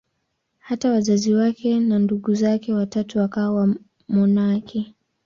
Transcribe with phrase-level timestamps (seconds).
[0.59, 3.75] Hata wazazi wake na ndugu zake watatu wakawa
[4.09, 4.95] wamonaki.